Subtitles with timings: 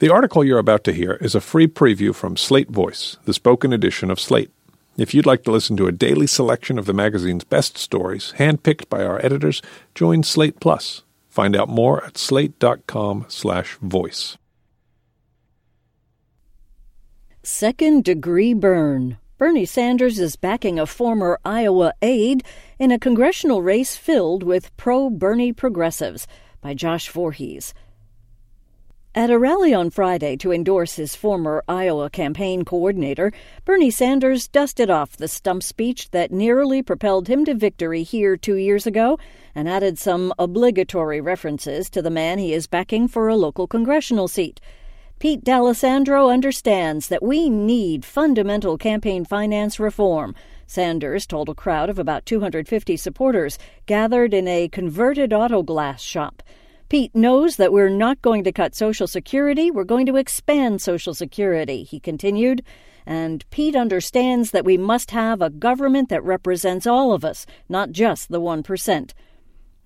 [0.00, 3.72] The article you're about to hear is a free preview from Slate Voice, the spoken
[3.72, 4.52] edition of Slate.
[4.96, 8.88] If you'd like to listen to a daily selection of the magazine's best stories, handpicked
[8.88, 9.60] by our editors,
[9.96, 11.02] join Slate Plus.
[11.28, 14.38] Find out more at slate.com/voice.
[17.42, 19.18] Second degree Bern.
[19.36, 22.44] Bernie Sanders is backing a former Iowa aide
[22.78, 26.28] in a congressional race filled with pro Bernie progressives
[26.60, 27.74] by Josh Voorhees.
[29.18, 33.32] At a rally on Friday to endorse his former Iowa campaign coordinator,
[33.64, 38.54] Bernie Sanders dusted off the stump speech that nearly propelled him to victory here two
[38.54, 39.18] years ago
[39.56, 44.28] and added some obligatory references to the man he is backing for a local congressional
[44.28, 44.60] seat.
[45.18, 50.32] Pete D'Alessandro understands that we need fundamental campaign finance reform.
[50.68, 56.40] Sanders told a crowd of about 250 supporters gathered in a converted auto glass shop.
[56.88, 61.12] Pete knows that we're not going to cut Social Security, we're going to expand Social
[61.12, 62.64] Security, he continued.
[63.04, 67.90] And Pete understands that we must have a government that represents all of us, not
[67.90, 69.12] just the 1%.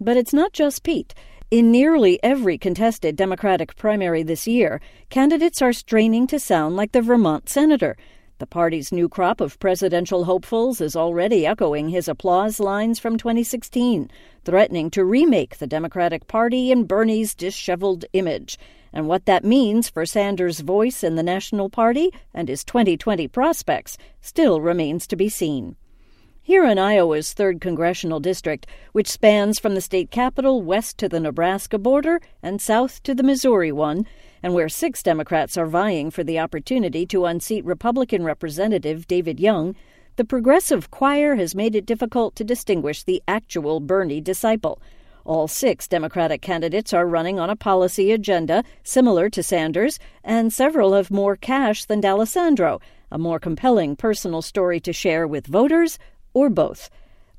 [0.00, 1.12] But it's not just Pete.
[1.50, 7.02] In nearly every contested Democratic primary this year, candidates are straining to sound like the
[7.02, 7.96] Vermont senator.
[8.42, 14.10] The party's new crop of presidential hopefuls is already echoing his applause lines from 2016,
[14.44, 18.58] threatening to remake the Democratic Party in Bernie's disheveled image.
[18.92, 23.96] And what that means for Sanders' voice in the National Party and his 2020 prospects
[24.20, 25.76] still remains to be seen.
[26.44, 31.20] Here in Iowa's 3rd Congressional District, which spans from the state capital west to the
[31.20, 34.06] Nebraska border and south to the Missouri one,
[34.42, 39.76] and where six Democrats are vying for the opportunity to unseat Republican Representative David Young,
[40.16, 44.82] the progressive choir has made it difficult to distinguish the actual Bernie disciple.
[45.24, 50.94] All six Democratic candidates are running on a policy agenda similar to Sanders, and several
[50.94, 52.80] have more cash than D'Alessandro,
[53.12, 56.00] a more compelling personal story to share with voters,
[56.34, 56.90] or both.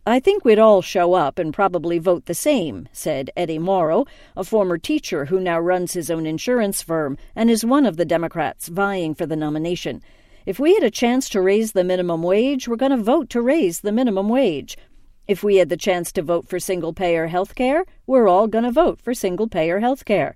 [0.06, 4.44] I think we'd all show up and probably vote the same, said Eddie Mauro, a
[4.44, 8.68] former teacher who now runs his own insurance firm and is one of the Democrats
[8.68, 10.02] vying for the nomination.
[10.46, 13.42] If we had a chance to raise the minimum wage, we're going to vote to
[13.42, 14.78] raise the minimum wage.
[15.26, 18.66] If we had the chance to vote for single payer health care, we're all going
[18.66, 20.36] to vote for single payer health care.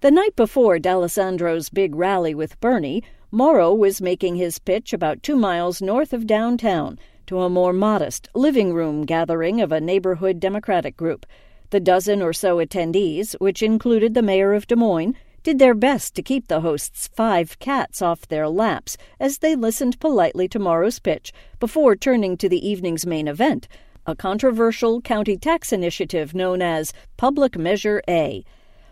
[0.00, 3.02] The night before D'Alessandro's big rally with Bernie,
[3.32, 7.00] Mauro was making his pitch about two miles north of downtown
[7.32, 11.24] to a more modest living room gathering of a neighborhood Democratic group.
[11.70, 16.14] The dozen or so attendees, which included the mayor of Des Moines, did their best
[16.14, 20.98] to keep the host's five cats off their laps as they listened politely to Mauro's
[20.98, 23.66] pitch before turning to the evening's main event,
[24.04, 28.44] a controversial county tax initiative known as Public Measure A.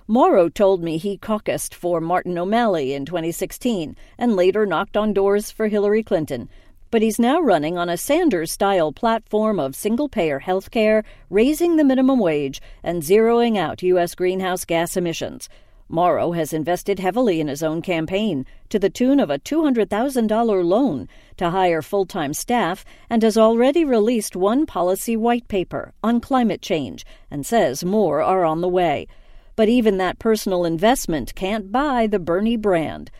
[0.06, 5.50] Mauro told me he caucused for Martin O'Malley in 2016 and later knocked on doors
[5.50, 6.48] for Hillary Clinton
[6.90, 11.76] but he's now running on a Sanders style platform of single payer health care, raising
[11.76, 14.14] the minimum wage, and zeroing out U.S.
[14.14, 15.48] greenhouse gas emissions.
[15.88, 21.08] Mauro has invested heavily in his own campaign, to the tune of a $200,000 loan
[21.36, 26.62] to hire full time staff, and has already released one policy white paper on climate
[26.62, 29.08] change and says more are on the way.
[29.56, 33.10] But even that personal investment can't buy the Bernie brand.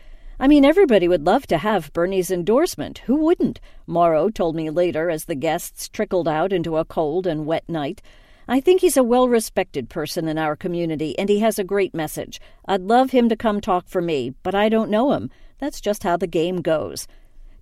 [0.41, 2.97] I mean, everybody would love to have Bernie's endorsement.
[3.05, 3.59] Who wouldn't?
[3.85, 8.01] Mauro told me later as the guests trickled out into a cold and wet night.
[8.47, 11.93] I think he's a well respected person in our community, and he has a great
[11.93, 12.41] message.
[12.65, 15.29] I'd love him to come talk for me, but I don't know him.
[15.59, 17.07] That's just how the game goes.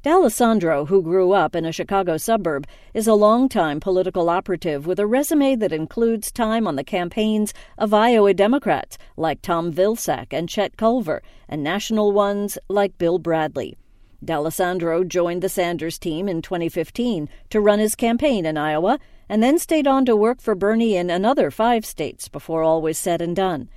[0.01, 5.05] D'Alessandro, who grew up in a Chicago suburb, is a longtime political operative with a
[5.05, 10.77] resume that includes time on the campaigns of Iowa Democrats like Tom Vilsack and Chet
[10.77, 13.75] Culver, and national ones like Bill Bradley.
[14.23, 19.59] D'Alessandro joined the Sanders team in 2015 to run his campaign in Iowa, and then
[19.59, 23.35] stayed on to work for Bernie in another five states before all was said and
[23.35, 23.67] done.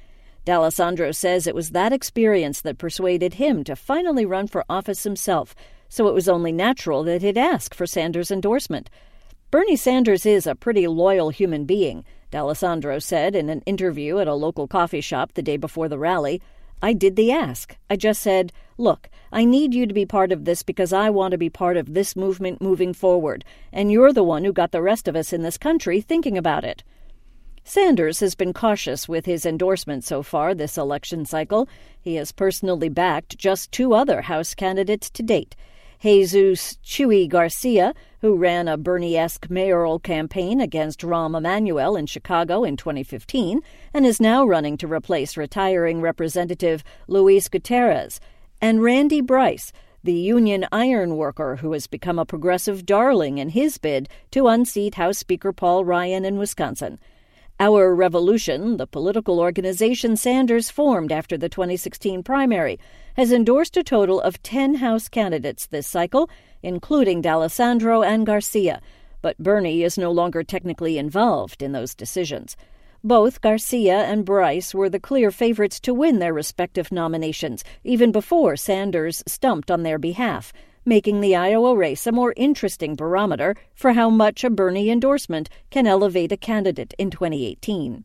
[0.44, 5.56] D'Alessandro says it was that experience that persuaded him to finally run for office himself
[5.92, 8.88] so it was only natural that he'd ask for Sanders' endorsement.
[9.50, 14.32] Bernie Sanders is a pretty loyal human being, D'Alessandro said in an interview at a
[14.32, 16.40] local coffee shop the day before the rally.
[16.80, 17.76] I did the ask.
[17.90, 21.32] I just said, Look, I need you to be part of this because I want
[21.32, 24.80] to be part of this movement moving forward, and you're the one who got the
[24.80, 26.82] rest of us in this country thinking about it.
[27.64, 31.68] Sanders has been cautious with his endorsement so far this election cycle.
[32.00, 35.54] He has personally backed just two other House candidates to date
[36.02, 42.64] Jesus Chuy Garcia, who ran a Bernie esque mayoral campaign against Rahm Emanuel in Chicago
[42.64, 43.60] in 2015
[43.94, 48.18] and is now running to replace retiring Representative Luis Gutierrez,
[48.60, 49.72] and Randy Bryce,
[50.02, 54.96] the union iron worker who has become a progressive darling in his bid to unseat
[54.96, 56.98] House Speaker Paul Ryan in Wisconsin.
[57.60, 62.78] Our Revolution, the political organization Sanders formed after the 2016 primary,
[63.16, 66.28] has endorsed a total of 10 House candidates this cycle,
[66.62, 68.80] including D'Alessandro and Garcia,
[69.20, 72.56] but Bernie is no longer technically involved in those decisions.
[73.04, 78.56] Both Garcia and Bryce were the clear favorites to win their respective nominations, even before
[78.56, 80.52] Sanders stumped on their behalf
[80.84, 85.86] making the Iowa race a more interesting barometer for how much a Bernie endorsement can
[85.86, 88.04] elevate a candidate in 2018.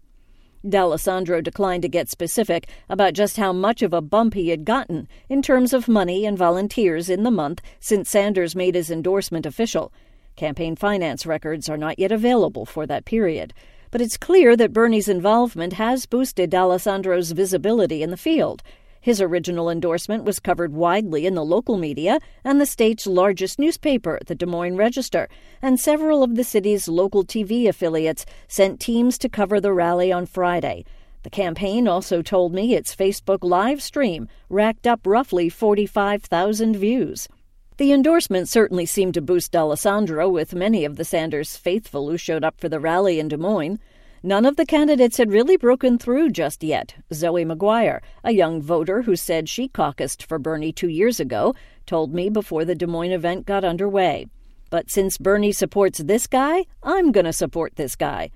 [0.67, 5.07] D'Alessandro declined to get specific about just how much of a bump he had gotten
[5.29, 9.91] in terms of money and volunteers in the month since Sanders made his endorsement official.
[10.35, 13.53] Campaign finance records are not yet available for that period,
[13.91, 18.61] but it's clear that Bernie's involvement has boosted D'Alessandro's visibility in the field.
[19.07, 24.19] His original endorsement was covered widely in the local media and the state's largest newspaper,
[24.25, 25.29] the Des Moines Register,
[25.61, 30.25] and several of the city's local TV affiliates sent teams to cover the rally on
[30.25, 30.83] Friday.
[31.23, 37.29] The campaign also told me its Facebook live stream racked up roughly 45,000 views.
[37.77, 42.43] The endorsement certainly seemed to boost D'Alessandro with many of the Sanders faithful who showed
[42.43, 43.79] up for the rally in Des Moines.
[44.23, 46.95] None of the candidates had really broken through just yet.
[47.13, 51.53] Zoe McGuire, a young voter who said she caucused for Bernie two years ago,
[51.85, 54.25] told me before the Des Moines event got underway.
[54.69, 58.31] But since Bernie supports this guy, I'm going to support this guy.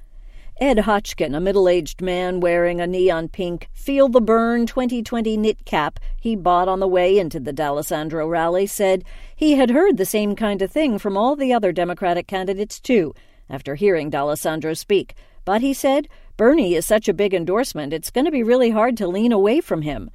[0.61, 5.65] Ed Hotchkin, a middle aged man wearing a neon pink Feel the Bern 2020 knit
[5.65, 9.03] cap he bought on the way into the D'Alessandro rally, said
[9.35, 13.15] he had heard the same kind of thing from all the other Democratic candidates, too,
[13.49, 15.15] after hearing D'Alessandro speak.
[15.45, 16.07] But he said,
[16.37, 19.61] Bernie is such a big endorsement, it's going to be really hard to lean away
[19.61, 20.09] from him.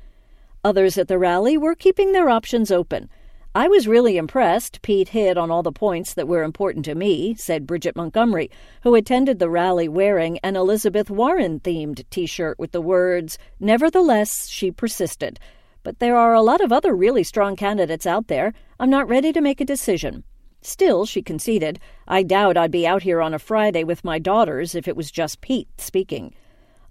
[0.64, 3.08] Others at the rally were keeping their options open.
[3.54, 4.82] I was really impressed.
[4.82, 8.50] Pete hit on all the points that were important to me, said Bridget Montgomery,
[8.82, 14.48] who attended the rally wearing an Elizabeth Warren themed t shirt with the words, Nevertheless,
[14.48, 15.40] she persisted.
[15.82, 18.52] But there are a lot of other really strong candidates out there.
[18.78, 20.24] I'm not ready to make a decision.
[20.62, 24.74] Still, she conceded, I doubt I'd be out here on a Friday with my daughters
[24.74, 26.34] if it was just Pete speaking.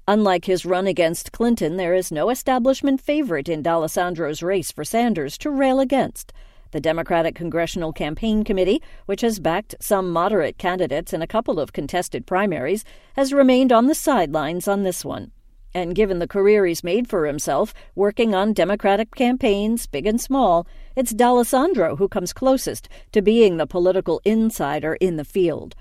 [0.07, 5.38] Unlike his run against Clinton, there is no establishment favorite in D'Alessandro's race for Sanders
[5.39, 6.31] to rail against.
[6.71, 11.73] The Democratic Congressional Campaign Committee, which has backed some moderate candidates in a couple of
[11.73, 12.83] contested primaries,
[13.15, 15.31] has remained on the sidelines on this one.
[15.75, 20.66] And given the career he's made for himself, working on Democratic campaigns, big and small,
[20.95, 25.75] it's D'Alessandro who comes closest to being the political insider in the field.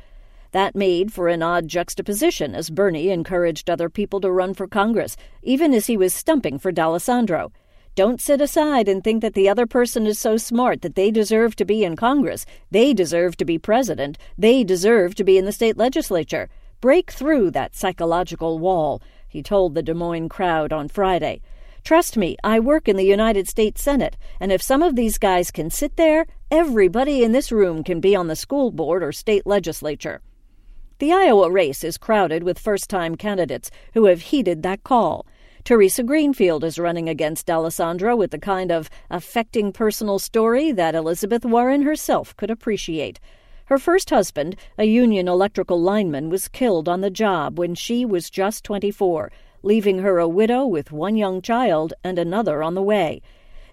[0.50, 5.16] That made for an odd juxtaposition as Bernie encouraged other people to run for Congress,
[5.44, 7.52] even as he was stumping for D'Alessandro.
[7.94, 11.54] Don't sit aside and think that the other person is so smart that they deserve
[11.54, 15.52] to be in Congress, they deserve to be president, they deserve to be in the
[15.52, 16.48] state legislature.
[16.80, 19.00] Break through that psychological wall
[19.34, 21.42] he told the Des Moines crowd on Friday.
[21.82, 25.50] Trust me, I work in the United States Senate, and if some of these guys
[25.50, 29.44] can sit there, everybody in this room can be on the school board or state
[29.44, 30.22] legislature.
[31.00, 35.26] The Iowa race is crowded with first time candidates who have heeded that call.
[35.64, 41.44] Theresa Greenfield is running against D'Alessandro with the kind of affecting personal story that Elizabeth
[41.44, 43.18] Warren herself could appreciate.
[43.66, 48.28] Her first husband, a union electrical lineman, was killed on the job when she was
[48.28, 53.22] just 24, leaving her a widow with one young child and another on the way.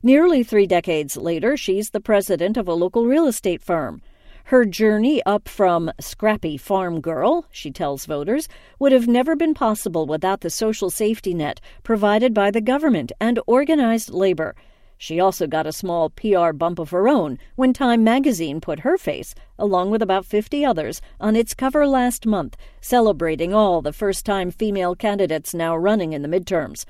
[0.01, 4.01] Nearly three decades later, she's the president of a local real estate firm.
[4.45, 8.47] Her journey up from scrappy farm girl, she tells voters,
[8.79, 13.39] would have never been possible without the social safety net provided by the government and
[13.45, 14.55] organized labor.
[15.01, 18.99] She also got a small PR bump of her own when Time magazine put her
[18.99, 24.27] face, along with about 50 others, on its cover last month, celebrating all the first
[24.27, 26.85] time female candidates now running in the midterms.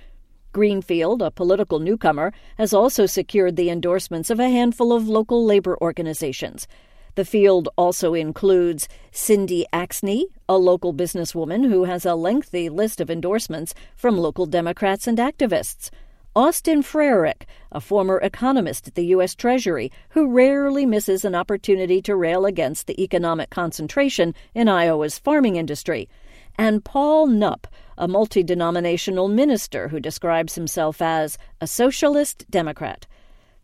[0.52, 5.78] Greenfield, a political newcomer, has also secured the endorsements of a handful of local labor
[5.82, 6.68] organizations.
[7.16, 13.10] The field also includes Cindy Axne, a local businesswoman who has a lengthy list of
[13.10, 15.90] endorsements from local Democrats and activists.
[16.34, 19.36] Austin Frerick, a former economist at the U.S.
[19.36, 25.58] Treasury who rarely misses an opportunity to rail against the economic concentration in Iowa's farming
[25.58, 26.08] industry,
[26.58, 27.66] and Paul Knupp,
[27.98, 33.08] a multi denominational minister who describes himself as a socialist Democrat.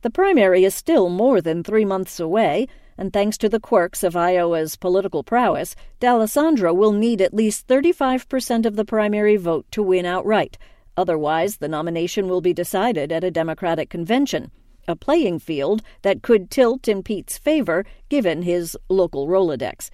[0.02, 4.18] The primary is still more than three months away, and thanks to the quirks of
[4.18, 10.06] Iowa's political prowess, D'Alessandro will need at least 35% of the primary vote to win
[10.06, 10.58] outright.
[10.98, 14.52] Otherwise, the nomination will be decided at a Democratic convention,
[14.88, 19.92] a playing field that could tilt in Pete's favor given his local Rolodex.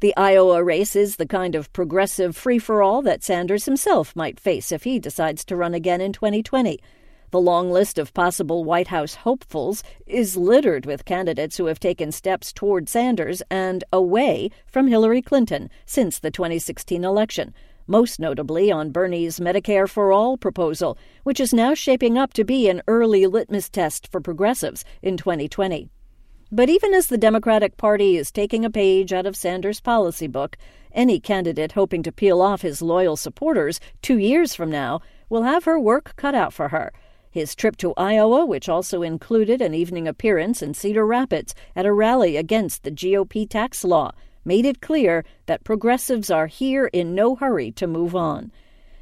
[0.00, 4.40] The Iowa race is the kind of progressive free for all that Sanders himself might
[4.40, 6.80] face if he decides to run again in 2020.
[7.30, 12.10] The long list of possible White House hopefuls is littered with candidates who have taken
[12.10, 17.52] steps toward Sanders and away from Hillary Clinton since the 2016 election,
[17.88, 22.68] most notably on Bernie's Medicare for All proposal, which is now shaping up to be
[22.68, 25.88] an early litmus test for progressives in 2020.
[26.52, 30.56] But even as the Democratic Party is taking a page out of Sanders' policy book,
[30.92, 35.64] any candidate hoping to peel off his loyal supporters two years from now will have
[35.64, 36.92] her work cut out for her.
[37.30, 41.92] His trip to Iowa, which also included an evening appearance in Cedar Rapids at a
[41.92, 44.12] rally against the GOP tax law,
[44.44, 48.52] made it clear that progressives are here in no hurry to move on.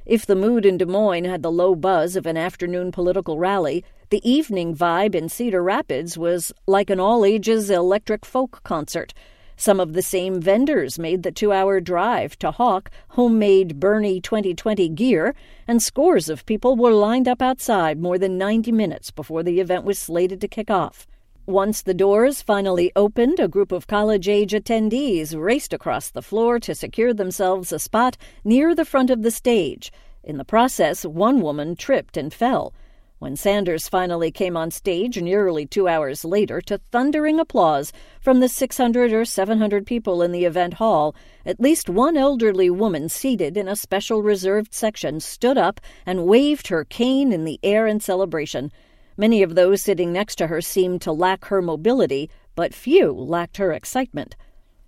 [0.05, 3.85] If the mood in Des Moines had the low buzz of an afternoon political rally,
[4.11, 9.13] the evening vibe in Cedar Rapids was like an all ages electric folk concert
[9.59, 14.91] some of the same vendors made the two hour drive to hawk homemade Bernie 2020
[14.91, 15.35] gear,
[15.67, 19.85] and scores of people were lined up outside more than 90 minutes before the event
[19.85, 21.07] was slated to kick off.
[21.47, 26.59] Once the doors finally opened, a group of college age attendees raced across the floor
[26.59, 29.93] to secure themselves a spot near the front of the stage.
[30.25, 32.75] In the process, one woman tripped and fell.
[33.21, 38.49] When Sanders finally came on stage nearly two hours later to thundering applause from the
[38.49, 41.15] 600 or 700 people in the event hall,
[41.47, 46.67] at least one elderly woman seated in a special reserved section stood up and waved
[46.67, 48.73] her cane in the air in celebration.
[49.17, 53.57] Many of those sitting next to her seemed to lack her mobility, but few lacked
[53.57, 54.37] her excitement.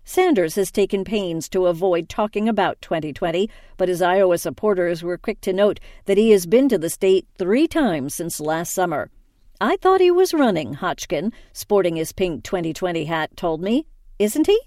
[0.04, 5.40] Sanders has taken pains to avoid talking about 2020, but his Iowa supporters were quick
[5.42, 9.11] to note that he has been to the state three times since last summer.
[9.61, 13.87] I thought he was running, Hotchkin, sporting his pink 2020 hat, told me.
[14.18, 14.58] Isn't he?